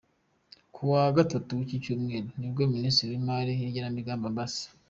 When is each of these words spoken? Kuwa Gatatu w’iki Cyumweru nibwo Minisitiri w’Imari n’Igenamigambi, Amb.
Kuwa 0.73 1.01
Gatatu 1.17 1.49
w’iki 1.59 1.77
Cyumweru 1.83 2.29
nibwo 2.39 2.61
Minisitiri 2.73 3.09
w’Imari 3.11 3.51
n’Igenamigambi, 3.55 4.25
Amb. 4.27 4.39